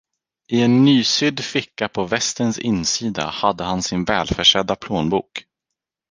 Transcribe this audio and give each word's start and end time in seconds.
I 0.55 0.57
en 0.65 0.75
nysydd 0.85 1.39
ficka 1.51 1.87
på 1.89 2.03
västens 2.03 2.59
insida 2.59 3.25
hade 3.25 3.63
han 3.63 3.83
sin 3.83 4.03
välförsedda 4.05 4.75
plånbok. 4.75 5.45